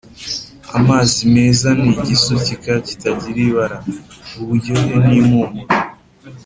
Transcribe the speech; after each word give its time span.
amazi 0.77 1.19
meza 1.33 1.69
ni 1.81 1.89
igisukika 1.99 2.73
kitagira 2.85 3.39
ibara, 3.47 3.77
uburyohe 4.39 4.93
n’impumuro. 5.07 5.53